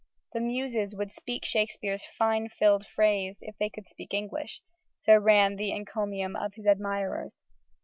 "The 0.33 0.39
Muses 0.39 0.95
would 0.95 1.11
speak 1.11 1.45
Shakespeare's 1.45 2.03
fine 2.03 2.49
filed 2.49 2.87
phrase 2.87 3.37
if 3.43 3.55
they 3.59 3.69
could 3.69 3.87
speak 3.87 4.15
English," 4.15 4.63
so 5.01 5.15
ran 5.15 5.57
the 5.57 5.69
encomium 5.71 6.35
of 6.35 6.55
his 6.55 6.65
admirers. 6.65 7.43